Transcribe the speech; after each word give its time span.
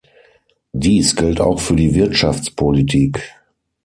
Dies 0.73 1.15
gilt 1.15 1.39
auch 1.39 1.59
für 1.59 1.75
die 1.75 1.93
Wirtschaftspolitik. 1.93 3.21